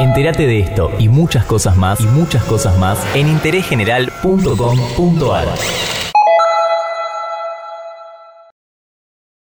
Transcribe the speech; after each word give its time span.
Entérate 0.00 0.44
de 0.46 0.60
esto 0.60 0.90
y 0.98 1.08
muchas 1.08 1.44
cosas 1.44 1.76
más 1.76 2.00
y 2.00 2.06
muchas 2.06 2.42
cosas 2.44 2.78
más 2.78 2.98
en 3.14 3.28
interésgeneral.com.ar. 3.28 6.03